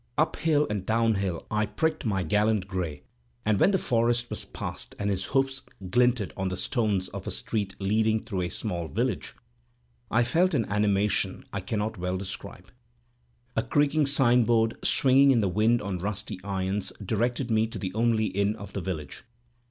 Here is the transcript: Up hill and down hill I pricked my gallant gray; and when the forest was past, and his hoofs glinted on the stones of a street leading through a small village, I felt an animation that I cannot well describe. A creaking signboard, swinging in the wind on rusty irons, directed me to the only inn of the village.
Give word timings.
Up 0.17 0.35
hill 0.37 0.65
and 0.67 0.83
down 0.83 1.13
hill 1.13 1.45
I 1.51 1.67
pricked 1.67 2.05
my 2.05 2.23
gallant 2.23 2.67
gray; 2.67 3.03
and 3.45 3.59
when 3.59 3.69
the 3.69 3.77
forest 3.77 4.31
was 4.31 4.45
past, 4.45 4.95
and 4.97 5.11
his 5.11 5.25
hoofs 5.25 5.61
glinted 5.91 6.33
on 6.35 6.47
the 6.49 6.57
stones 6.57 7.07
of 7.09 7.27
a 7.27 7.29
street 7.29 7.75
leading 7.77 8.25
through 8.25 8.41
a 8.41 8.49
small 8.49 8.87
village, 8.87 9.35
I 10.09 10.23
felt 10.23 10.55
an 10.55 10.65
animation 10.65 11.41
that 11.41 11.47
I 11.53 11.59
cannot 11.59 11.99
well 11.99 12.17
describe. 12.17 12.71
A 13.55 13.61
creaking 13.61 14.07
signboard, 14.07 14.75
swinging 14.83 15.29
in 15.29 15.37
the 15.37 15.47
wind 15.47 15.83
on 15.83 15.99
rusty 15.99 16.39
irons, 16.43 16.91
directed 17.05 17.51
me 17.51 17.67
to 17.67 17.77
the 17.77 17.93
only 17.93 18.25
inn 18.25 18.55
of 18.55 18.73
the 18.73 18.81
village. 18.81 19.23